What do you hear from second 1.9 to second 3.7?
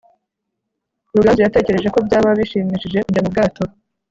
ko byaba bishimishije kujya mu bwato